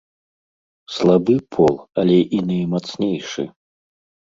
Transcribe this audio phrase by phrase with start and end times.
[0.93, 3.49] Слабы пол, але і наймацнейшы.